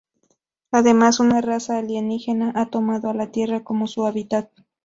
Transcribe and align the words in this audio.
Además, 0.71 1.19
una 1.19 1.41
raza 1.41 1.77
alienígena 1.77 2.51
ha 2.55 2.71
tomado 2.71 3.07
a 3.11 3.13
la 3.13 3.27
tierra 3.27 3.63
como 3.63 3.85
su 3.85 4.07
hábitat. 4.07 4.49